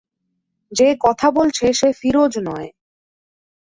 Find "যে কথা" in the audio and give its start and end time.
0.71-1.27